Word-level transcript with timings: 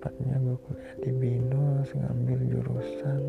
tepatnya 0.00 0.32
gue 0.40 0.56
kuliah 0.64 0.96
di 1.04 1.12
Binus 1.12 1.92
ngambil 1.92 2.40
jurusan 2.48 3.20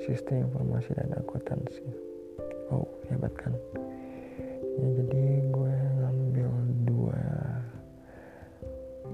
sistem 0.00 0.48
informasi 0.48 0.96
dan 0.96 1.12
akuntansi. 1.20 1.84
Oh 2.72 2.88
hebat 3.12 3.28
kan? 3.36 3.52
Ya 4.80 4.88
jadi 4.88 5.52
gue 5.52 5.74
ngambil 6.00 6.48
dua 6.88 7.20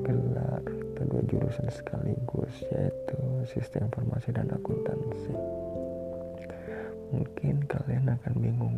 gelar 0.06 0.62
atau 0.62 1.04
dua 1.10 1.22
jurusan 1.26 1.66
sekaligus 1.66 2.54
yaitu 2.70 3.18
sistem 3.50 3.90
informasi 3.90 4.30
dan 4.30 4.46
akuntansi. 4.46 5.34
Mungkin 7.10 7.66
kalian 7.66 8.06
akan 8.06 8.34
bingung 8.38 8.76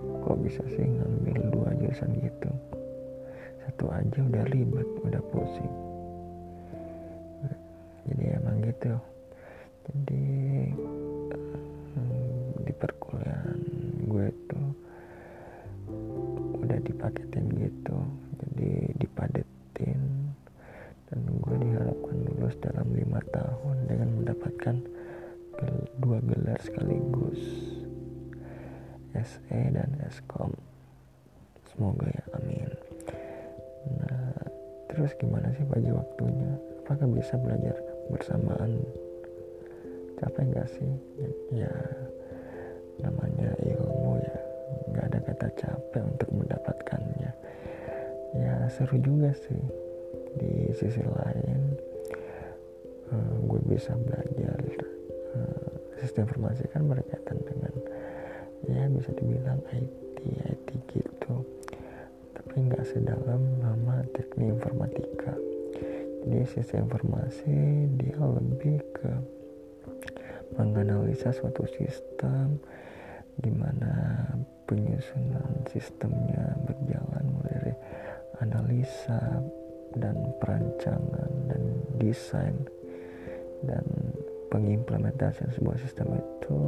kok 0.00 0.40
bisa 0.40 0.64
sih 0.72 0.88
ngambil 0.88 1.52
dua 1.52 1.68
jurusan 1.76 2.16
gitu 2.24 2.48
satu 3.66 3.90
aja 3.90 4.22
udah 4.22 4.44
ribet 4.54 4.86
udah 5.02 5.22
pusing. 5.34 5.74
Jadi 8.06 8.24
emang 8.38 8.62
gitu. 8.62 8.94
Jadi 9.90 10.24
hmm, 11.98 12.62
di 12.62 12.72
perkuliahan 12.78 13.60
gue 14.06 14.26
tuh 14.46 14.68
udah 16.62 16.78
dipaketin 16.86 17.50
gitu. 17.58 17.98
Jadi 18.38 18.94
dipadetin 19.02 20.00
dan 21.10 21.20
gue 21.26 21.56
diharapkan 21.58 22.16
lulus 22.30 22.54
dalam 22.62 22.86
lima 22.94 23.18
tahun 23.34 23.76
dengan 23.90 24.08
mendapatkan 24.22 24.76
dua 25.98 26.22
gelar 26.22 26.60
sekaligus 26.60 27.40
SE 29.16 29.60
dan 29.72 29.90
Eskom 30.04 30.52
semoga 31.72 32.06
ya 32.06 32.24
amin 32.36 32.45
terus 35.06 35.22
gimana 35.22 35.54
sih 35.54 35.62
bagi 35.70 35.94
waktunya? 35.94 36.50
Apakah 36.82 37.06
bisa 37.14 37.38
belajar 37.38 37.78
bersamaan? 38.10 38.74
Capek 40.18 40.50
nggak 40.50 40.66
sih? 40.66 40.90
Ya 41.54 41.70
namanya 42.98 43.54
ilmu 43.62 44.18
ya. 44.18 44.38
Nggak 44.90 45.04
ada 45.06 45.18
kata 45.30 45.48
capek 45.62 46.02
untuk 46.02 46.30
mendapatkannya. 46.34 47.30
Ya 48.34 48.66
seru 48.66 48.98
juga 48.98 49.30
sih. 49.30 49.62
Di 50.42 50.74
sisi 50.74 51.06
lain 51.06 51.78
eh, 53.06 53.34
gue 53.46 53.60
bisa 53.70 53.94
belajar 53.94 54.58
eh, 54.58 55.70
sistem 56.02 56.26
informasi 56.26 56.66
kan 56.74 56.82
berkaitan 56.82 57.38
dengan 57.46 57.74
ya 58.66 58.90
bisa 58.90 59.14
dibilang 59.14 59.62
IT 59.70 60.18
IT 60.50 60.68
gitu 60.90 61.05
sedalam 62.86 63.42
nama 63.58 64.06
teknik 64.14 64.58
informatika. 64.58 65.34
Jadi 66.22 66.42
sistem 66.46 66.86
informasi 66.86 67.56
dia 67.98 68.18
lebih 68.18 68.78
ke 68.94 69.10
menganalisa 70.54 71.34
suatu 71.34 71.66
sistem 71.66 72.58
gimana 73.42 74.24
penyusunan 74.64 75.66
sistemnya 75.68 76.56
berjalan 76.64 77.24
mulai 77.30 77.54
dari 77.60 77.74
analisa 78.40 79.20
dan 79.98 80.16
perancangan 80.38 81.30
dan 81.50 81.62
desain. 81.98 82.56
Dan 83.66 83.82
pengimplementasian 84.52 85.50
sebuah 85.58 85.78
sistem 85.80 86.16
itu 86.16 86.60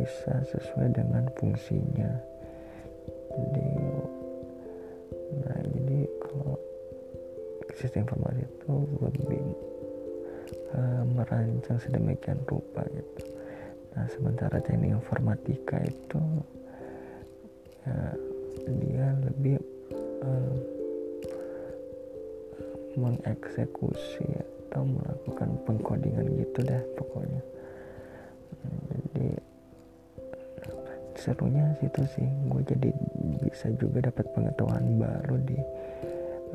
bisa 0.00 0.42
sesuai 0.48 0.90
dengan 0.96 1.28
fungsinya. 1.38 2.12
Jadi 3.30 3.70
nah 5.38 5.58
jadi 5.62 5.98
kalau 6.22 6.54
sistem 7.78 8.04
informasi 8.04 8.42
itu 8.44 8.74
lebih 9.00 9.44
uh, 10.74 11.02
merancang 11.14 11.78
sedemikian 11.78 12.38
rupa 12.50 12.82
gitu. 12.90 13.22
Nah 13.94 14.06
sementara 14.10 14.58
teknik 14.62 14.94
informatika 14.98 15.78
itu 15.82 16.22
ya 17.86 18.12
dia 18.68 19.06
lebih 19.24 19.56
uh, 20.22 20.56
mengeksekusi 22.98 24.26
atau 24.68 24.82
melakukan 24.84 25.50
pengkodingan 25.66 26.26
gitu 26.38 26.60
dah 26.66 26.82
pokoknya. 26.98 27.42
Jadi 28.90 29.49
serunya 31.20 31.76
situ 31.76 32.02
sih. 32.16 32.28
Gue 32.48 32.64
jadi 32.64 32.88
bisa 33.44 33.68
juga 33.76 34.08
dapat 34.08 34.24
pengetahuan 34.32 34.96
baru 34.96 35.36
di 35.44 35.60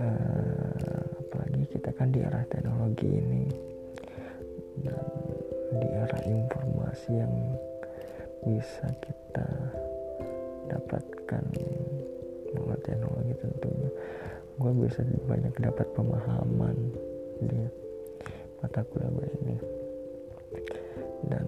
uh, 0.02 1.06
apalagi 1.22 1.64
kita 1.70 1.90
kan 1.94 2.10
di 2.10 2.26
arah 2.26 2.46
teknologi 2.50 3.06
ini. 3.06 3.46
Dan 4.82 5.06
di 5.80 5.88
era 5.88 6.20
informasi 6.26 7.12
yang 7.16 7.36
bisa 8.44 8.86
kita 9.02 9.48
dapatkan 10.68 11.44
melalui 12.54 12.82
teknologi 12.82 13.34
tentunya. 13.40 13.90
Gue 14.56 14.72
bisa 14.88 15.02
banyak 15.30 15.54
dapat 15.62 15.88
pemahaman 15.94 16.78
di 17.44 17.60
mata 18.64 18.82
kuliah 18.90 19.12
gue 19.14 19.28
ini. 19.44 19.56
Dan 21.28 21.46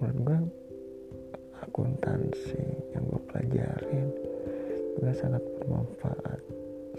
menurut 0.00 0.18
gue 0.26 0.38
akuntansi 1.72 2.60
yang 2.92 3.00
gue 3.08 3.22
pelajarin 3.32 4.12
juga 4.92 5.12
sangat 5.16 5.40
bermanfaat. 5.56 6.40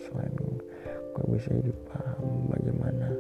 Selain 0.02 0.34
gue 0.34 1.26
bisa 1.30 1.54
jadi 1.54 1.70
paham 1.94 2.50
bagaimana 2.50 3.14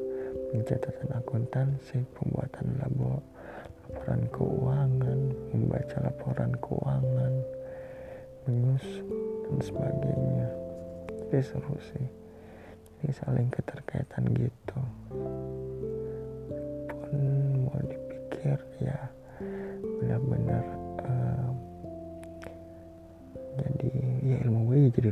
pencatatan 0.50 1.14
akuntansi 1.14 2.02
pembuatan 2.18 2.74
labo 2.82 3.22
laporan 3.86 4.26
keuangan 4.34 5.20
membaca 5.54 5.98
laporan 6.02 6.58
keuangan 6.58 7.34
menyusun 8.50 9.06
dan 9.46 9.58
sebagainya. 9.62 10.50
Jadi 11.30 11.38
seru 11.46 11.78
sih. 11.94 12.08
Jadi 12.98 13.14
saling 13.14 13.54
keterkaitan 13.54 14.26
gitu 14.34 14.82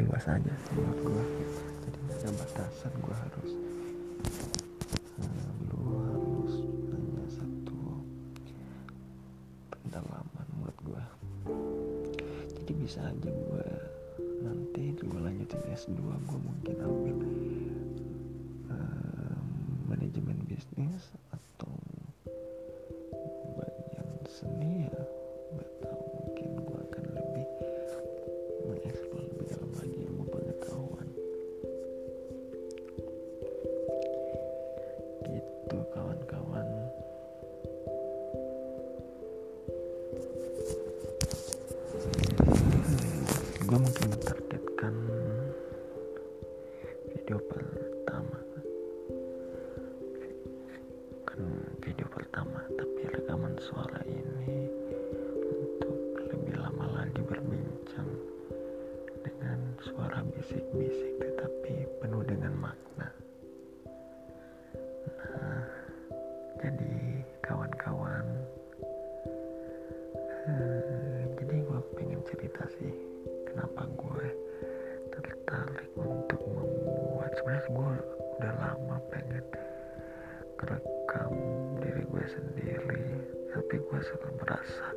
luas 0.05 0.25
aja 0.25 0.53
sih 0.65 0.73
menurut 0.73 0.99
gue 1.05 1.23
jadi 1.85 1.97
gak 2.09 2.17
ada 2.21 2.29
batasan 2.41 2.93
gue 3.01 3.15
harus 3.15 3.51
lu 5.69 5.81
harus 6.05 6.53
hanya 6.93 7.25
satu 7.29 7.79
pendalaman 9.69 10.47
menurut 10.57 10.77
gue 10.81 11.03
jadi 12.61 12.71
bisa 12.77 12.99
aja 13.05 13.29
gue 13.29 13.67
nanti 14.41 14.93
gue 14.97 15.19
lanjutin 15.21 15.61
S2 15.73 15.97
gue 16.01 16.39
mungkin 16.39 16.75
ambil 16.81 17.17
uh, 18.73 19.37
manajemen 19.85 20.37
bisnis 20.49 21.13
atau 21.33 21.73
bagian 23.57 24.07
seni 24.29 24.89
ya 24.89 25.00
pengen 79.09 79.45
kerekam 80.59 81.33
diri 81.81 82.03
gue 82.05 82.25
sendiri 82.29 83.05
tapi 83.51 83.75
gue 83.81 83.99
selalu 84.05 84.31
merasa 84.45 84.87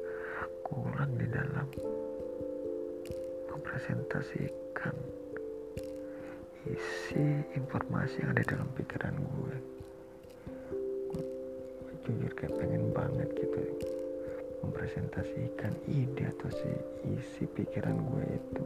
kurang 0.66 1.12
di 1.16 1.26
dalam 1.30 1.68
mempresentasikan 3.48 4.96
isi 6.64 7.44
informasi 7.56 8.24
yang 8.24 8.32
ada 8.32 8.56
dalam 8.56 8.68
pikiran 8.72 9.14
gue. 9.20 9.56
Gue, 11.12 11.24
jujur 12.08 12.32
kayak 12.32 12.56
pengen 12.56 12.88
banget 12.96 13.28
gitu 13.36 13.60
mempresentasikan 14.64 15.76
ide 15.84 16.24
atau 16.24 16.48
si 16.48 16.70
isi 17.12 17.44
pikiran 17.44 18.00
gue 18.00 18.26
itu 18.32 18.64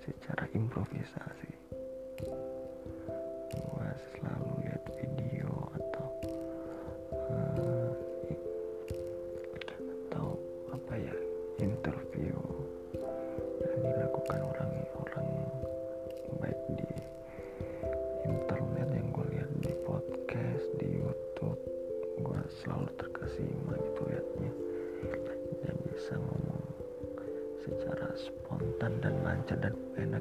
secara 0.00 0.48
improvisasi 0.56 1.59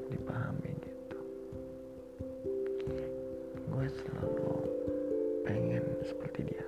dipahami 0.09 0.71
gitu. 0.81 1.19
Gue 3.69 3.85
selalu 4.01 4.51
pengen 5.45 5.85
seperti 6.06 6.50
dia. 6.50 6.65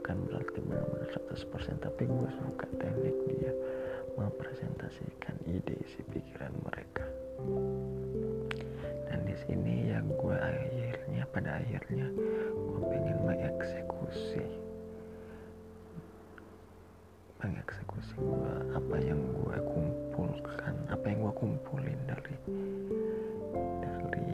Bukan 0.00 0.16
berarti 0.30 0.58
benar-benar 0.64 1.10
100% 1.32 1.84
tapi 1.84 2.02
gue 2.08 2.30
suka 2.40 2.66
teknik 2.80 3.16
dia 3.36 3.52
mempresentasikan 4.16 5.36
ide 5.44 5.76
isi 5.84 6.00
pikiran 6.08 6.52
mereka. 6.64 7.04
Dan 9.12 9.20
di 9.28 9.36
sini 9.44 9.92
ya 9.92 10.00
gue 10.00 10.36
akhirnya 10.36 11.22
pada 11.30 11.60
akhirnya 11.60 12.08
gue 12.54 12.80
pengen 12.88 13.18
mengeksekusi. 13.28 14.46
Mengeksekusi 17.44 18.14
gue 18.16 18.52
apa 18.72 18.96
yang 19.04 19.20
gue 19.20 19.56
kumpulkan 19.68 20.05
apa 20.88 21.04
yang 21.12 21.28
gue 21.28 21.34
kumpulin 21.36 22.00
dari 22.08 22.32
dari 23.76 24.32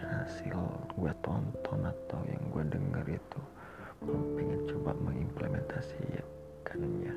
hasil 0.00 0.56
gue 0.96 1.12
tonton 1.20 1.80
atau 1.84 2.24
yang 2.24 2.40
gue 2.48 2.64
denger 2.72 3.04
itu 3.12 3.40
gue 3.98 4.14
pengen 4.38 4.62
coba 4.70 4.94
mengimplementasikannya. 5.04 7.14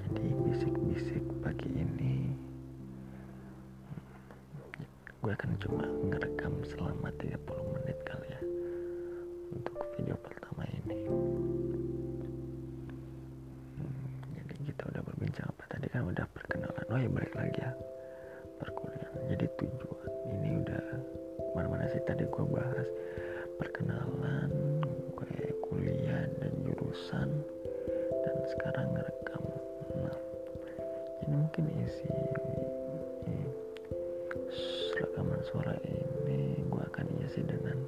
Jadi 0.00 0.24
bisik-bisik 0.44 1.24
pagi 1.40 1.70
ini 1.70 2.34
gue 5.20 5.32
akan 5.36 5.52
coba 5.60 5.84
ngerekam 6.08 6.64
selama 6.64 7.12
30 7.20 7.36
menit 7.76 7.98
kali 8.08 8.32
ya 8.32 8.40
untuk 9.52 9.76
video 9.92 10.16
pertama 10.16 10.64
ini 10.64 10.96
udah 16.06 16.26
perkenalan. 16.32 16.86
Oh 16.88 16.98
ya 16.98 17.10
balik 17.10 17.34
lagi 17.36 17.60
ya. 17.60 17.72
Perkuliahan. 18.60 19.22
Jadi 19.32 19.46
tujuan 19.60 20.12
ini 20.38 20.48
udah 20.64 20.84
mana-mana 21.56 21.88
sih 21.90 22.02
tadi 22.04 22.24
gue 22.24 22.44
bahas. 22.48 22.88
Perkenalan 23.60 24.50
gue 25.16 25.52
kuliah 25.68 26.24
dan 26.40 26.52
jurusan 26.64 27.28
dan 28.24 28.36
sekarang 28.56 28.88
ngerekam 28.92 29.42
nah 30.02 30.16
ini 31.24 31.34
mungkin 31.36 31.64
isi 31.84 32.08
rekaman 34.98 35.40
suara 35.48 35.76
ini 35.86 36.58
gue 36.66 36.82
akan 36.90 37.06
isi 37.24 37.40
dengan 37.46 37.78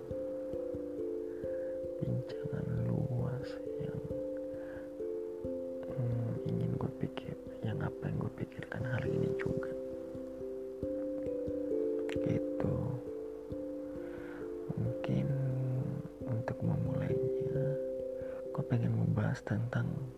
membahas 19.71 20.12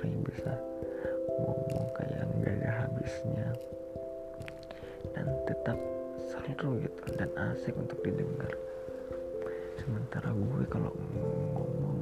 caranya 0.00 0.24
bisa 0.32 0.52
ngomong 1.28 1.88
kayak 1.92 2.24
nggak 2.40 2.56
ada 2.56 2.70
habisnya. 2.72 3.48
Dan 5.12 5.28
tetap 5.44 5.76
seru 6.24 6.80
gitu 6.80 7.04
dan 7.20 7.28
asik 7.52 7.76
untuk 7.76 8.00
didengar. 8.00 8.48
Sementara 9.76 10.32
gue 10.32 10.64
kalau 10.72 10.88
ngomong 11.52 12.00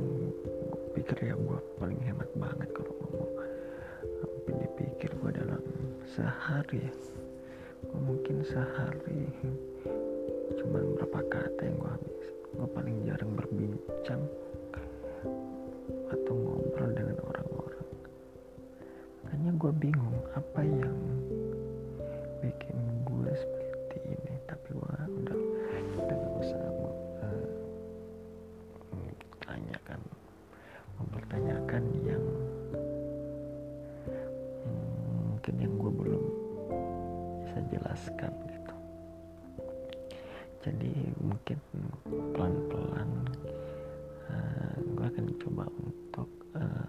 gue 0.70 0.82
pikir 0.94 1.26
ya 1.26 1.34
gue 1.34 1.58
paling 1.82 1.98
hemat 2.06 2.30
banget 2.38 2.70
kalau 2.70 2.94
ngomong. 3.02 3.34
Tapi 3.98 4.50
dipikir 4.62 5.10
gue 5.18 5.30
dalam 5.34 5.62
sehari. 6.06 6.86
Ya 6.86 6.94
gue 7.82 7.98
mungkin 7.98 8.46
sehari? 8.46 9.26
Cuman 10.54 10.94
berapa 11.02 11.18
kata 11.34 11.66
yang 11.66 11.82
gue 11.82 11.90
habis. 11.98 12.26
Gue 12.54 12.68
paling 12.70 12.96
jarang 13.10 13.34
berbincang 13.34 14.22
atau 16.08 16.34
ngobrol 16.34 16.90
dengan 16.94 17.18
orang-orang 17.26 17.57
makanya 19.38 19.54
gue 19.54 19.72
bingung 19.78 20.18
apa 20.34 20.66
yang 20.66 20.98
bikin 22.42 22.74
gue 23.06 23.30
seperti 23.38 23.98
ini 24.10 24.34
tapi 24.50 24.74
gue 24.74 24.94
udah 24.98 25.38
udah 25.94 26.16
gak 26.18 26.34
usah 26.42 26.58
uh, 26.58 27.46
tanyakan 29.46 30.02
mempertanyakan 30.98 31.82
yang 32.02 32.24
hmm, 34.66 35.22
mungkin 35.30 35.54
yang 35.62 35.74
gue 35.78 35.92
belum 35.94 36.24
bisa 37.46 37.58
jelaskan 37.70 38.34
gitu. 38.50 38.74
Jadi 40.66 41.14
mungkin 41.22 41.62
pelan-pelan 42.34 43.10
uh, 44.34 44.74
gue 44.82 45.06
akan 45.06 45.26
coba 45.38 45.70
untuk 45.78 46.26
uh, 46.58 46.87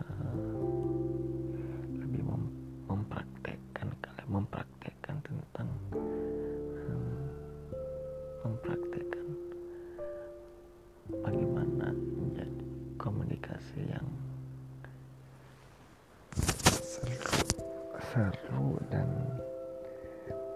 seru 18.10 18.82
dan 18.90 19.06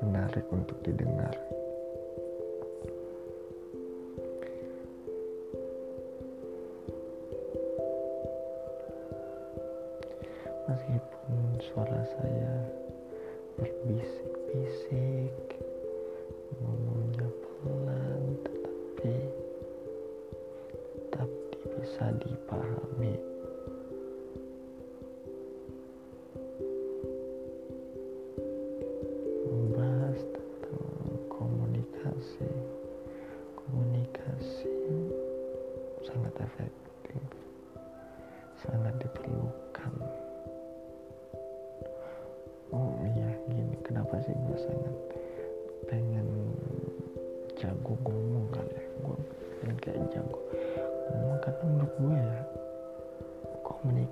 menarik 0.02 0.46
untuk 0.50 0.78
didengar. 0.82 1.34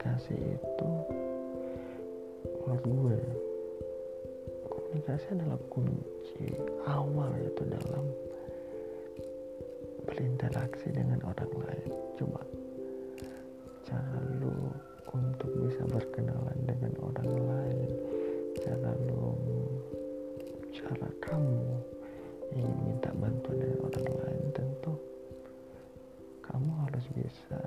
Komunikasi 0.02 0.34
itu. 0.34 0.90
Menurut 2.66 2.86
gue 2.90 3.20
komunikasi 4.66 5.26
adalah 5.38 5.62
kunci 5.70 6.46
awal 6.90 7.30
itu 7.38 7.62
dalam 7.70 8.06
berinteraksi 10.10 10.90
dengan 10.90 11.22
orang 11.22 11.54
lain. 11.54 11.92
Coba 12.18 12.42
cara 13.86 14.18
lu 14.42 14.74
untuk 15.14 15.50
bisa 15.70 15.86
berkenalan 15.86 16.58
dengan 16.66 16.94
orang 17.04 17.32
lain 17.46 17.90
cara 18.62 18.94
lu 19.10 19.36
cara 20.72 21.10
kamu 21.20 21.62
ingin 22.56 22.78
minta 22.88 23.12
bantuan 23.20 23.60
dari 23.60 23.76
orang 23.84 24.08
lain 24.08 24.46
tentu 24.56 24.94
kamu 26.46 26.72
harus 26.88 27.06
bisa 27.12 27.60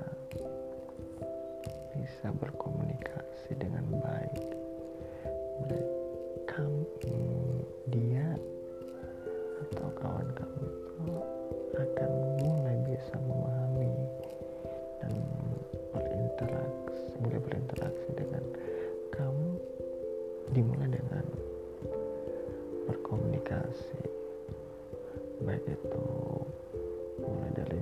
bisa 1.95 2.27
berkomunikasi 2.35 3.55
dengan 3.55 3.87
baik. 4.03 4.43
Kamu 6.45 6.83
dia 7.91 8.27
atau 9.65 9.87
kawan 9.95 10.29
kamu 10.35 10.63
itu 10.67 11.15
akan 11.75 12.11
mulai 12.43 12.77
bisa 12.87 13.15
memahami 13.23 13.95
dan 15.03 15.13
berinteraksi 15.91 17.15
mulai 17.23 17.39
berinteraksi 17.39 18.07
dengan 18.15 18.43
kamu 19.15 19.49
dimulai 20.51 20.89
dengan 20.91 21.25
berkomunikasi. 22.91 23.99
Baik 25.43 25.65
itu 25.67 26.05
mulai 27.19 27.51
dari 27.55 27.81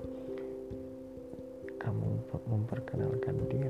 kamu 1.77 2.09
memperkenalkan 2.49 3.35
diri 3.51 3.69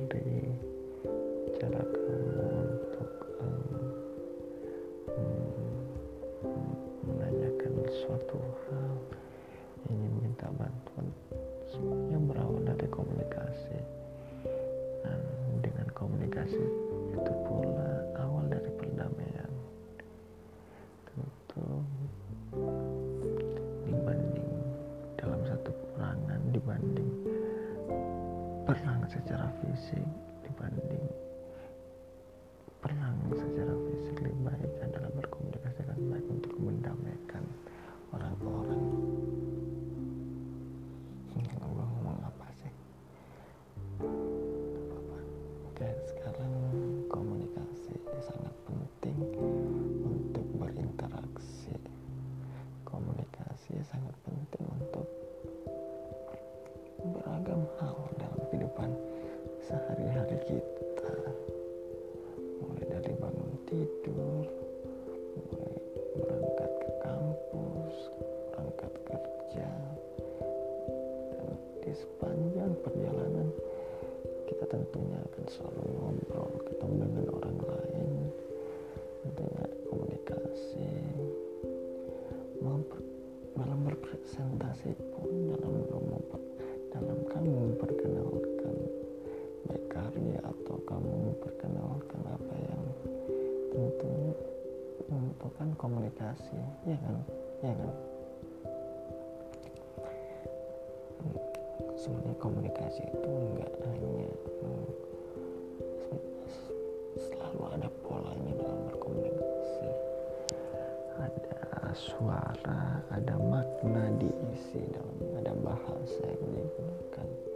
suara 111.93 113.01
ada 113.13 113.35
makna 113.37 114.09
diisi 114.17 114.81
dalam 114.89 115.17
ada 115.37 115.53
bahasa 115.61 116.25
yang 116.25 116.51
digunakan 116.57 117.52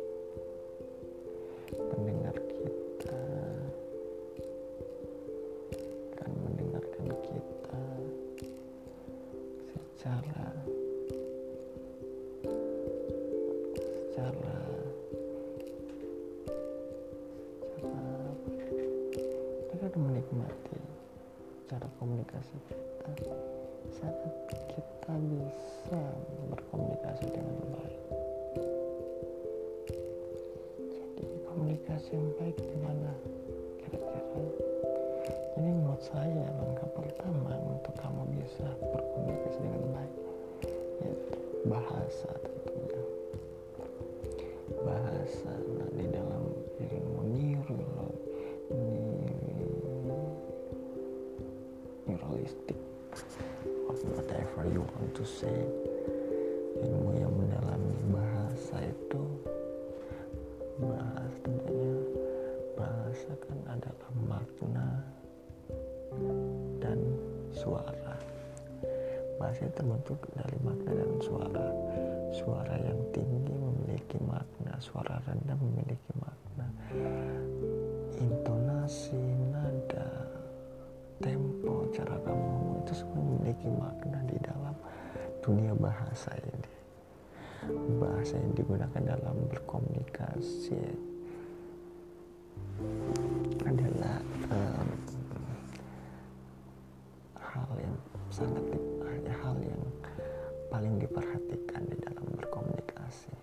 neuralistik 52.18 52.78
whatever 54.16 54.66
you 54.74 54.82
want 54.82 55.14
to 55.14 55.26
say. 55.26 55.66
Ilmu 56.78 57.10
yang 57.18 57.34
mendalami 57.34 57.98
bahasa 58.14 58.78
itu 58.86 59.22
bahasa 60.78 61.34
tentunya 61.42 61.98
bahasa 62.78 63.32
kan 63.42 63.58
adalah 63.66 64.12
makna 64.30 64.88
dan 66.78 67.00
suara. 67.50 68.14
Bahasa 69.42 69.70
terbentuk 69.74 70.22
dari 70.38 70.58
makna 70.62 70.92
dan 70.94 71.14
suara. 71.22 71.68
Suara 72.34 72.76
yang 72.78 73.02
tinggi 73.10 73.54
memiliki 73.54 74.22
makna 74.22 74.78
suara 74.78 75.18
rendah 75.26 75.58
memiliki 75.58 76.12
makna. 76.22 76.68
Intonasi 78.22 79.26
kamu 82.27 82.84
itu 82.84 82.93
semua 83.03 83.24
memiliki 83.24 83.67
makna 83.72 84.19
di 84.27 84.38
dalam 84.43 84.75
dunia 85.39 85.72
bahasa 85.79 86.36
ini. 86.36 86.72
Bahasa 88.00 88.36
yang 88.36 88.51
digunakan 88.51 89.01
dalam 89.15 89.36
berkomunikasi. 89.48 90.84
Adalah 93.63 94.19
um, 94.51 94.89
hal 97.39 97.72
yang 97.79 97.96
sangat 98.29 98.63
hal 99.41 99.55
yang 99.63 99.84
paling 100.67 101.00
diperhatikan 101.00 101.81
di 101.87 101.98
dalam 102.03 102.27
berkomunikasi. 102.35 103.33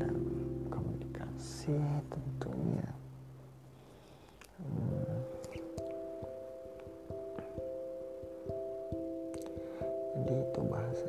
Dan 0.00 0.16
komunikasi 0.72 1.78
tentunya 2.08 2.88
itu 10.50 10.60
bahasa 10.66 11.06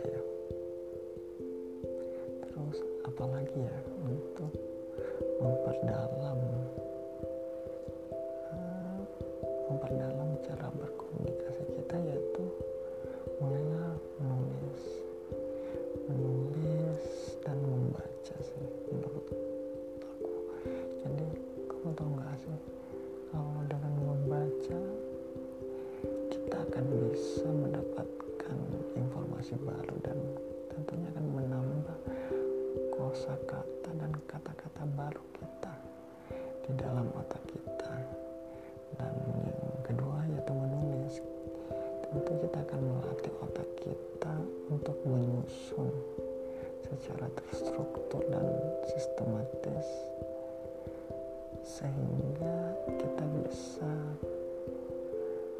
sehingga 51.81 52.77
kita 52.85 53.25
bisa 53.41 53.91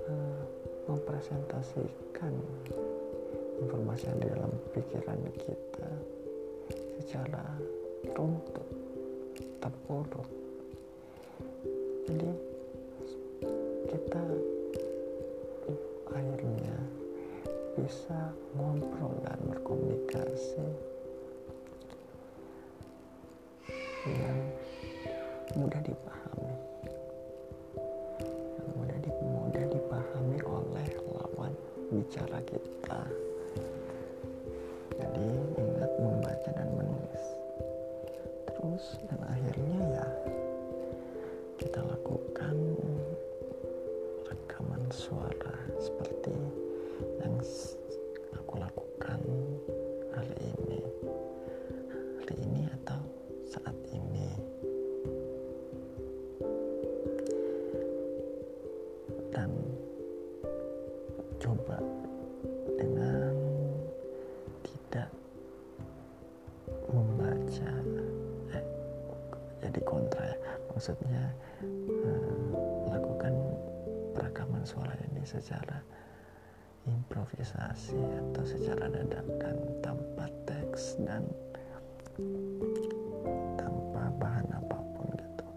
uh, 0.06 0.42
mempresentasikan 0.86 2.34
informasi 3.58 4.06
yang 4.06 4.20
di 4.22 4.28
dalam 4.30 4.54
pikiran 4.70 5.20
kita 5.42 5.90
secara 7.02 7.42
runtut 8.14 8.70
terpuruk. 9.58 10.30
Jadi 12.06 12.30
kita 13.90 14.24
akhirnya 16.12 16.78
bisa 17.78 18.30
ngobrol 18.54 19.14
dan 19.26 19.40
berkomunikasi 19.50 20.66
yang 24.06 24.41
dipahami 25.82 26.31
secara 75.32 75.80
improvisasi 76.84 77.96
atau 77.96 78.44
secara 78.44 78.92
dadakan 78.92 79.56
tanpa 79.80 80.26
teks 80.44 81.00
dan 81.08 81.24
tanpa 83.56 84.12
bahan 84.20 84.48
apa 84.52 84.78
pun 84.98 85.08
gitu. 85.16 85.48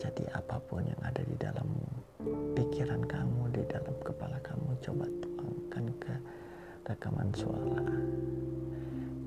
Jadi 0.00 0.24
apa 0.34 0.56
pun 0.66 0.82
yang 0.82 1.00
ada 1.06 1.22
di 1.22 1.36
dalam 1.38 1.68
pikiran 2.56 3.04
kamu 3.06 3.52
di 3.54 3.62
dalam 3.70 3.94
kepala 4.02 4.40
kamu 4.42 4.74
coba 4.82 5.06
tuangkan 5.22 5.84
ke 6.00 6.14
rekaman 6.88 7.30
suara. 7.36 7.86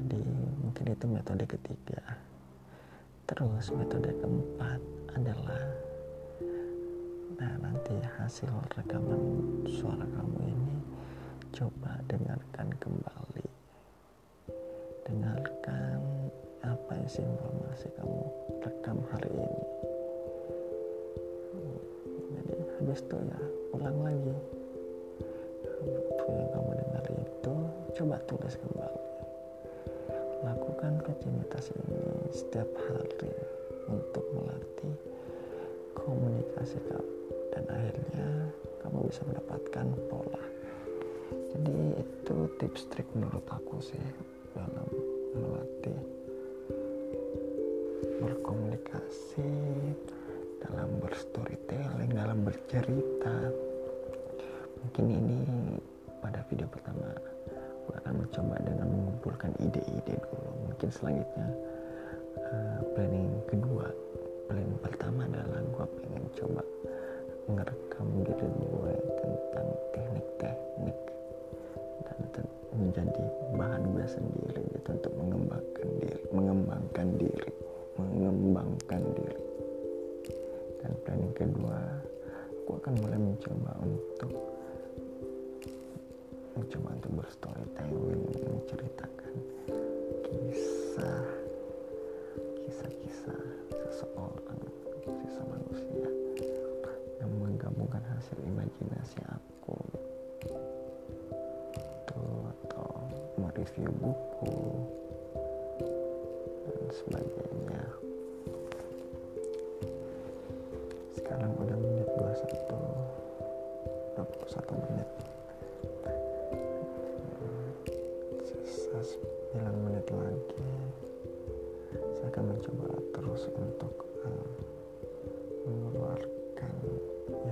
Jadi 0.04 0.19
mungkin 0.60 0.86
itu 0.91 1.06
metode 1.08 1.45
ketiga. 1.47 2.02
Terus 3.30 3.71
metode 3.71 4.12
keempat 4.19 4.82
adalah 5.15 5.73
nanti 7.84 8.00
hasil 8.15 8.48
rekaman 8.80 9.19
suara 9.67 10.08
kamu 10.08 10.56
ini 10.56 10.76
coba 11.52 12.00
dengarkan 12.08 12.72
kembali. 12.80 13.48
Dengarkan 15.04 16.00
apa 16.63 16.93
isi 17.04 17.19
informasi 17.19 17.91
kamu 18.00 18.24
rekam 18.63 19.04
hari 19.12 19.28
ini. 19.36 19.63
Jadi 22.32 22.56
habis 22.56 23.04
itu 23.04 23.17
ya 23.19 23.39
ulang 23.76 24.00
lagi. 24.00 24.36
Apa 25.84 26.24
yang 26.32 26.50
kamu 26.56 26.72
dengar 26.80 27.06
itu 27.12 27.56
coba 28.00 28.15
tulis 28.32 28.56
kembali. 28.63 29.04
Lakukan 30.48 31.04
rutinitas 31.04 31.67
ini 31.67 32.32
setiap 32.32 32.72
hari 32.88 33.28
untuk 33.91 34.24
melatih 34.32 34.96
komunikasi 36.00 36.80
kamu 36.88 37.13
dan 37.54 37.63
akhirnya 37.70 38.28
kamu 38.82 38.98
bisa 39.06 39.22
mendapatkan 39.30 39.88
pola. 40.10 40.44
Jadi 41.54 41.78
itu 42.02 42.38
tips 42.58 42.89
trik 42.89 43.06
menurut 43.13 43.46
aku 43.46 43.78
sih 43.78 44.02
dalam 44.58 44.89
melatih 45.38 46.00
berkomunikasi 48.18 49.54
dalam 50.66 50.89
berstorytelling 50.98 52.12
dalam 52.18 52.42
bercerita. 52.42 53.38
Mungkin 54.82 55.06
ini 55.13 55.39
pada 56.20 56.42
video 56.50 56.66
pertama 56.68 57.13
gue 57.84 57.96
akan 58.02 58.13
mencoba 58.26 58.56
dengan 58.66 58.88
mengumpulkan 58.89 59.52
ide-ide 59.62 60.16
dulu. 60.18 60.52
Mungkin 60.72 60.89
selanjutnya 60.89 61.48
uh, 62.50 62.80
planning 62.98 63.30
kedua 63.46 63.88
planning 64.48 64.78
pertama 64.84 65.26
adalah 65.28 65.62
gue 65.63 65.86
pengen 66.02 66.24
coba 66.36 66.62
ngerekam 67.47 68.08
diri 68.23 68.47
gue 68.47 68.93
tentang 69.19 69.67
teknik-teknik 69.91 70.99
dan 72.08 72.45
menjadi 72.73 73.23
bahan 73.60 73.84
gue 73.91 74.06
sendiri 74.08 74.63
gitu 74.77 74.89
untuk 74.95 75.13
mengembangkan 75.19 75.88
diri 75.99 76.21
mengembangkan 76.32 77.08
diri 77.19 77.51
mengembangkan 77.97 79.01
diri. 79.13 79.41
Dan 80.82 80.91
planning 81.06 81.34
kedua 81.38 81.79
aku 82.63 82.71
akan 82.79 82.93
mulai 82.99 83.19
mencoba 83.19 83.71
untuk 83.84 84.32
mencoba 86.58 86.89
untuk 86.95 87.12
berstorytelling 87.21 88.23
menceritakan 88.43 89.34
kisah 90.27 91.27
kisah-kisah 92.67 93.43
seseorang 93.89 94.62
kisah 95.06 95.45
manusia 95.47 96.23
hasil 98.24 98.40
imajinasi 98.48 99.20
aku. 99.28 99.76
Gitu 101.28 102.24
atau 102.56 103.04
mau 103.36 103.52
review 103.52 103.92
buku 104.00 104.56
dan 106.64 106.88
sebagainya. 107.04 107.84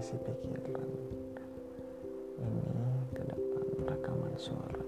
Isi 0.02 0.18
pikiran 0.18 0.90
ini 2.42 2.58
ke 3.14 3.22
depan 3.22 3.66
rekaman 3.86 4.34
suara 4.34 4.82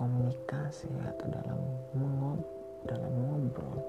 berkomunikasi 0.00 0.88
atau 1.12 1.28
dalam 1.28 1.60
mengob 1.92 2.40
dalam 2.88 3.12
ngobrol 3.20 3.84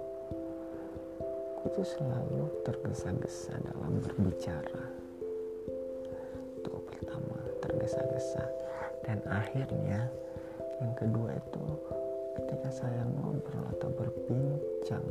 aku 1.55 1.71
tuh 1.71 1.87
selalu 1.87 2.51
tergesa-gesa 2.67 3.55
dalam 3.63 3.95
berbicara. 4.03 4.83
Itu 6.59 6.67
pertama 6.83 7.39
tergesa-gesa. 7.63 8.43
Dan 9.07 9.23
akhirnya 9.23 10.11
yang 10.83 10.91
kedua 10.99 11.31
itu 11.31 11.63
ketika 12.35 12.75
saya 12.75 13.07
ngobrol 13.07 13.63
atau 13.71 13.89
berbincang 13.95 15.07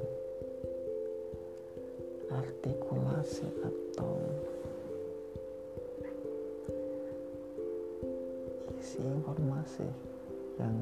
artikulasi 2.28 3.48
atau 3.64 4.20
isi 8.76 9.00
informasi 9.00 10.09
yang 10.60 10.76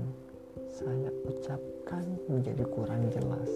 saya 0.67 1.11
ucapkan 1.31 2.03
menjadi 2.27 2.67
kurang 2.67 3.07
jelas. 3.15 3.51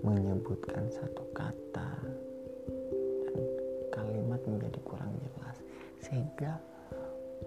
Menyebutkan 0.00 0.88
satu 0.88 1.24
kata 1.36 1.90
dan 3.24 3.36
kalimat 3.92 4.40
menjadi 4.48 4.80
kurang 4.84 5.12
jelas 5.20 5.56
sehingga 6.00 6.60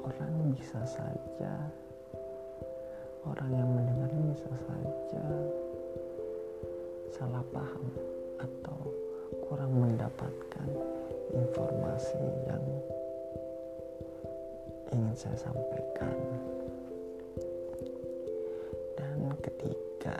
orang 0.01 0.53
bisa 0.57 0.81
saja 0.85 1.53
orang 3.25 3.51
yang 3.53 3.69
mendengarnya 3.69 4.23
bisa 4.33 4.51
saja 4.65 5.25
salah 7.13 7.45
paham 7.53 7.85
atau 8.41 8.79
kurang 9.49 9.73
mendapatkan 9.77 10.69
informasi 11.33 12.23
yang 12.47 12.56
saya 15.17 15.33
sampaikan. 15.33 16.13
Dan 18.93 19.33
ketiga 19.41 20.13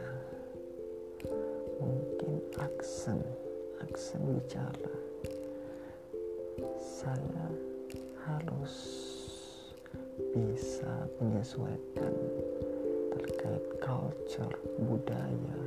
mungkin 1.77 2.41
aksen 2.57 3.21
aksen 3.77 4.21
bicara 4.25 4.95
saya 6.81 7.45
harus 8.25 8.73
bisa 10.33 11.05
menyesuaikan 11.21 12.13
terkait 13.13 13.65
culture 13.77 14.57
budaya 14.81 15.61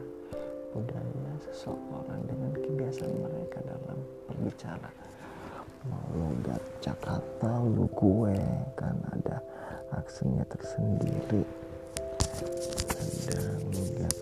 budaya 0.74 1.32
seseorang 1.46 2.22
dengan 2.26 2.50
kebiasaan 2.58 3.14
mereka 3.14 3.62
dalam 3.62 3.98
berbicara. 4.26 4.90
Mau 5.88 6.06
logat 6.12 6.60
Jakarta 6.84 7.64
lu 7.64 7.88
gue 7.96 8.36
kan 8.76 8.92
aksennya 10.00 10.48
tersendiri. 10.48 11.44
Ada 12.96 13.40
logat 13.68 14.16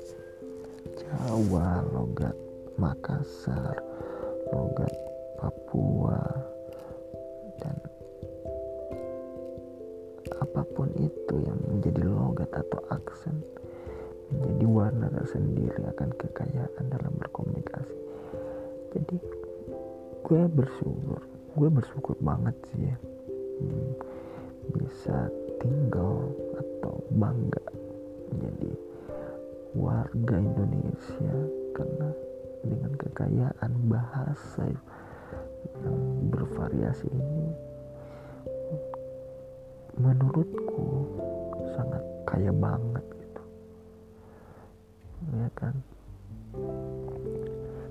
Jawa 0.98 1.86
logat 1.94 2.36
Makassar 2.74 3.78
logat 4.50 4.90
Papua 5.38 6.18
dan 7.62 7.78
apa 10.42 10.62
pun 10.74 10.90
itu 10.98 11.34
yang 11.46 11.58
menjadi 11.70 12.02
logat 12.10 12.50
atau 12.50 12.82
aksen 12.90 13.38
menjadi 14.34 14.66
warna 14.66 15.06
tersendiri 15.14 15.80
akan 15.94 16.10
kekayaan 16.18 16.84
dalam 16.90 17.14
berkomunikasi. 17.22 17.98
Jadi 18.98 19.16
gue 20.26 20.42
bersyukur 20.44 21.22
gue 21.58 21.68
bersyukur 21.72 22.14
banget 22.20 22.54
sih 22.70 22.86
ya 22.86 22.96
hmm, 23.58 23.90
bisa 24.76 25.16
tinggal 25.58 26.30
atau 26.58 26.94
bangga 27.14 27.64
menjadi 28.32 28.72
warga 29.74 30.36
Indonesia 30.38 31.34
karena 31.76 32.08
dengan 32.66 32.92
kekayaan 32.98 33.72
bahasa 33.86 34.62
yang 35.84 35.98
bervariasi 36.30 37.06
ini 37.10 37.48
menurutku 39.98 41.06
sangat 41.74 42.02
kaya 42.26 42.54
banget 42.54 43.04
gitu. 43.18 43.42
Ya 45.34 45.48
kan? 45.58 45.74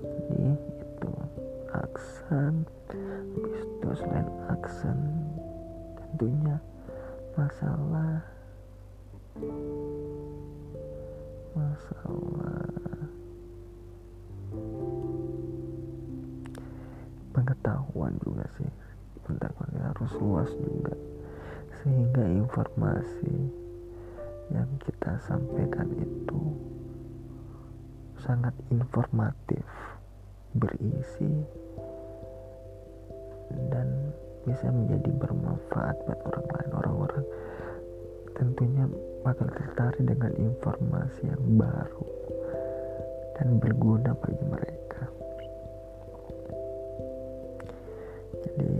Jadi 0.08 0.56
itu 0.56 1.12
aksen. 1.72 2.64
Habis 2.88 3.60
itu 3.60 3.88
selain 4.00 4.28
aksen 4.48 4.98
tentunya 6.00 6.56
masalah. 7.38 8.18
Masalah. 11.54 12.66
Pengetahuan 17.30 18.14
juga 18.26 18.42
sih. 18.58 18.66
Pengetahuan 19.22 19.70
harus 19.86 20.12
luas 20.18 20.50
juga. 20.58 20.98
Sehingga 21.78 22.26
informasi 22.26 23.38
yang 24.50 24.66
kita 24.82 25.14
sampaikan 25.22 25.86
itu 25.94 26.42
sangat 28.18 28.50
informatif 28.74 29.62
berisi 30.58 31.46
dan 33.70 34.10
bisa 34.46 34.66
menjadi 34.70 35.10
bermanfaat 35.18 35.96
buat 36.06 36.20
orang 36.28 36.46
lain 36.46 36.70
orang-orang. 36.78 37.24
Tentunya 38.38 38.84
bakal 39.26 39.50
tertarik 39.50 40.04
dengan 40.06 40.32
informasi 40.38 41.22
yang 41.26 41.42
baru 41.58 42.06
dan 43.38 43.58
berguna 43.58 44.14
bagi 44.18 44.44
mereka. 44.46 45.02
Jadi 48.38 48.70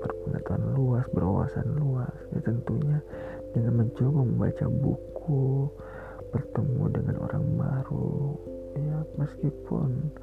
berpengetahuan 0.00 0.64
luas 0.74 1.06
berwawasan 1.12 1.68
luas 1.76 2.14
ya 2.32 2.40
tentunya 2.40 2.98
dengan 3.52 3.84
mencoba 3.84 4.24
membaca 4.24 4.66
buku 4.70 5.68
bertemu 6.30 6.84
dengan 6.94 7.16
orang 7.20 7.44
baru 7.58 8.38
ya 8.78 8.96
meskipun 9.18 10.14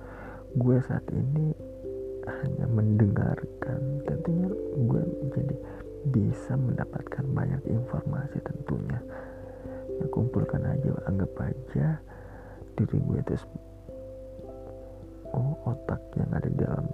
gue 0.58 0.78
saat 0.88 1.04
ini 1.14 1.54
hanya 2.44 2.66
mendengarkan. 2.70 3.80
Tentunya 4.06 4.48
gue 4.76 5.02
jadi 5.34 5.56
bisa 6.08 6.54
mendapatkan 6.56 7.26
banyak 7.34 7.62
informasi 7.68 8.38
tentunya. 8.44 9.00
Ya 9.98 10.06
kumpulkan 10.14 10.62
aja 10.64 10.94
anggap 11.10 11.34
aja 11.42 11.98
diri 12.78 12.98
gue 13.02 13.18
itu 13.18 13.34
oh 15.34 15.58
otak 15.66 15.98
yang 16.14 16.30
ada 16.30 16.46
di 16.46 16.58
dalam 16.62 16.86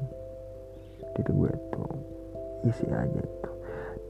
diri 1.13 1.31
gue 1.31 1.51
itu 1.51 1.83
isi 2.71 2.87
aja 2.89 3.19
itu. 3.19 3.51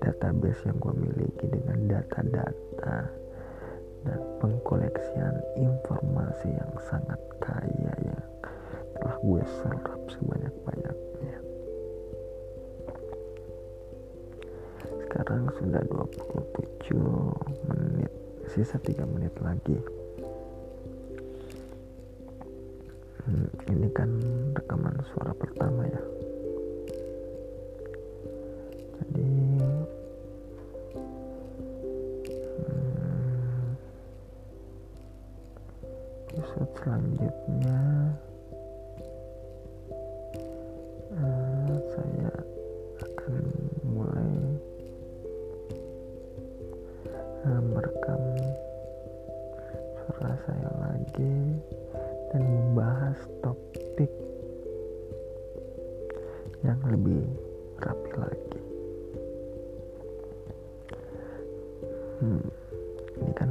Database 0.04 0.68
yang 0.68 0.78
gue 0.84 0.94
miliki 1.00 1.46
dengan 1.48 1.80
data-data 1.88 2.98
dan 4.04 4.20
pengkoleksian 4.44 5.36
informasi 5.56 6.52
yang 6.52 6.74
sangat 6.92 7.20
kaya 7.40 7.94
yang 8.04 8.24
telah 9.00 9.16
gue 9.24 9.44
serap 9.64 10.02
sebanyak-banyaknya 10.12 10.33
sekarang 15.34 15.50
sudah 15.58 15.82
27 16.94 16.94
menit 17.66 18.12
sisa 18.54 18.78
3 18.78 19.02
menit 19.18 19.34
lagi. 19.42 19.82
Hmm, 23.26 23.50
ini 23.74 23.90
kan 23.98 24.14
rekaman 24.54 24.94
suara 25.10 25.34
pertama 25.34 25.90
ya 25.90 26.02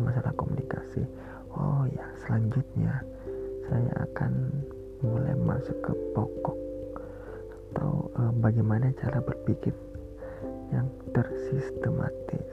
masalah 0.02 0.34
komunikasi. 0.34 1.06
Oh 1.54 1.86
ya, 1.88 2.06
selanjutnya 2.26 3.02
saya 3.70 3.94
akan 4.10 4.32
mulai 5.02 5.34
masuk 5.38 5.74
ke 5.82 5.92
pokok 6.14 6.58
atau 7.72 8.10
uh, 8.20 8.32
bagaimana 8.38 8.92
cara 9.00 9.18
berpikir 9.24 9.72
yang 10.70 10.86
tersistematis 11.16 12.52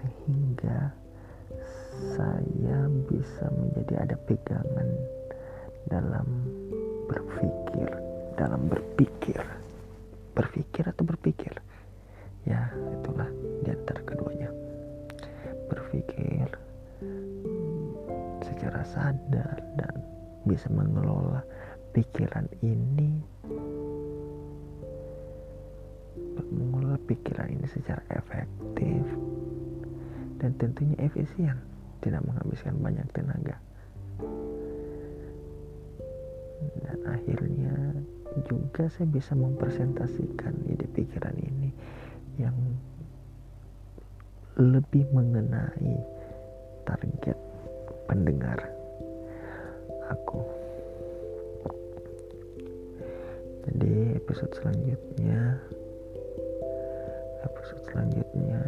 sehingga 0.00 0.90
saya 2.16 2.88
bisa 3.06 3.44
menjadi 3.52 3.94
ada 4.08 4.16
pegangan 4.26 4.88
dalam 5.86 6.26
berpikir 7.06 7.88
dalam 8.34 8.66
berpikir 8.66 9.44
berpikir 10.32 10.84
atau 10.88 11.04
berpikir 11.04 11.52
ya 12.48 12.72
sadar 18.86 19.58
dan 19.78 19.94
bisa 20.46 20.66
mengelola 20.70 21.42
pikiran 21.94 22.46
ini. 22.64 23.22
Mengelola 26.52 26.98
pikiran 27.06 27.48
ini 27.48 27.66
secara 27.70 28.02
efektif. 28.12 29.04
Dan 30.42 30.58
tentunya 30.58 30.98
efisien 30.98 31.54
tidak 32.02 32.26
menghabiskan 32.26 32.74
banyak 32.82 33.06
tenaga. 33.14 33.56
Dan 36.82 36.98
akhirnya 37.06 37.74
juga 38.48 38.88
saya 38.90 39.06
bisa 39.06 39.36
mempresentasikan 39.36 40.56
ide 40.66 40.88
pikiran 40.90 41.36
ini 41.38 41.70
yang 42.40 42.56
lebih 44.56 45.04
mengenai 45.12 45.96
target 46.88 47.51
pendengar 48.12 48.60
aku. 50.12 50.44
Jadi 53.64 54.20
episode 54.20 54.52
selanjutnya 54.52 55.56
episode 57.40 57.88
selanjutnya 57.88 58.60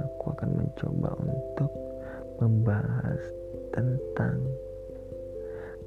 aku 0.00 0.32
akan 0.32 0.50
mencoba 0.64 1.12
untuk 1.20 1.72
membahas 2.40 3.20
tentang 3.76 4.40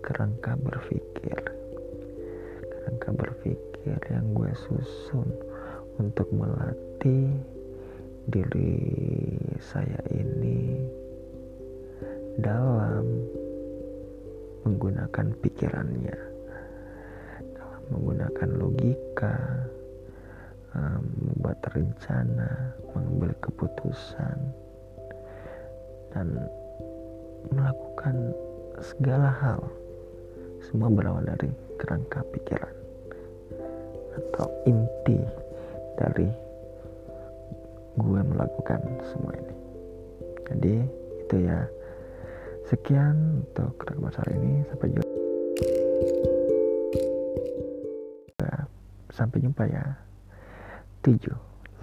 kerangka 0.06 0.54
berpikir. 0.62 1.42
Kerangka 2.62 3.10
berpikir 3.10 3.98
yang 4.14 4.38
gue 4.38 4.54
susun 4.70 5.34
untuk 5.98 6.30
melatih 6.30 7.42
diri 8.30 8.78
saya 9.58 9.98
ini 10.14 11.02
dalam 12.40 13.06
menggunakan 14.64 15.28
pikirannya 15.44 16.20
dalam 17.54 17.84
menggunakan 17.94 18.50
logika 18.58 19.36
membuat 20.74 21.62
rencana 21.70 22.74
mengambil 22.96 23.32
keputusan 23.44 24.38
dan 26.16 26.28
melakukan 27.54 28.34
segala 28.82 29.30
hal 29.30 29.62
semua 30.66 30.90
berawal 30.90 31.22
dari 31.22 31.54
kerangka 31.78 32.26
pikiran 32.34 32.76
atau 34.18 34.48
inti 34.66 35.20
dari 36.00 36.30
gue 37.94 38.22
melakukan 38.26 38.82
semua 39.14 39.34
ini. 39.38 39.56
Jadi 40.50 40.76
itu 41.22 41.36
ya 41.46 41.62
sekian 42.68 43.44
untuk 43.44 43.76
rekaman 43.84 44.14
hari 44.14 44.34
ini. 44.40 44.54
Sampai 44.68 44.88
jumpa. 44.92 45.12
Sampai 49.14 49.38
jumpa 49.46 49.64
ya. 49.70 49.86
7 51.04 51.20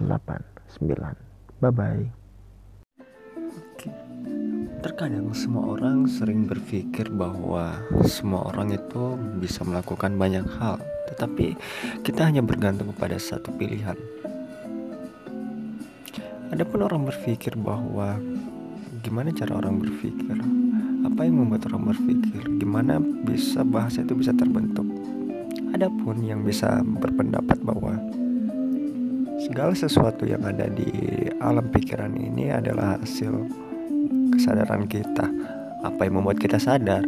8 0.01 0.09
9 0.81 0.97
bye 1.61 1.69
bye 1.69 2.05
Terkadang 4.81 5.29
semua 5.37 5.77
orang 5.77 6.09
sering 6.09 6.49
berpikir 6.49 7.13
bahwa 7.13 7.77
semua 8.09 8.49
orang 8.49 8.73
itu 8.73 9.13
bisa 9.37 9.61
melakukan 9.61 10.17
banyak 10.17 10.41
hal, 10.57 10.81
tetapi 11.05 11.53
kita 12.01 12.25
hanya 12.25 12.41
bergantung 12.41 12.89
kepada 12.89 13.21
satu 13.21 13.53
pilihan. 13.53 13.93
Adapun 16.49 16.81
orang 16.81 17.05
berpikir 17.05 17.53
bahwa 17.61 18.17
gimana 19.05 19.29
cara 19.33 19.61
orang 19.61 19.77
berpikir, 19.77 20.41
apa 21.01 21.25
yang 21.25 21.41
membuat 21.41 21.69
orang 21.71 21.93
berpikir, 21.93 22.43
gimana 22.61 23.01
bisa 23.01 23.65
bahasa 23.65 24.05
itu 24.05 24.13
bisa 24.13 24.33
terbentuk. 24.33 24.85
Adapun 25.71 26.21
yang 26.21 26.45
bisa 26.45 26.83
berpendapat 26.83 27.57
bahwa 27.63 27.97
segala 29.41 29.73
sesuatu 29.73 30.27
yang 30.29 30.45
ada 30.45 30.69
di 30.69 30.87
alam 31.41 31.65
pikiran 31.73 32.13
ini 32.13 32.53
adalah 32.53 33.01
hasil 33.01 33.33
kesadaran 34.37 34.85
kita 34.85 35.25
apa 35.81 36.01
yang 36.05 36.21
membuat 36.21 36.37
kita 36.37 36.61
sadar 36.61 37.01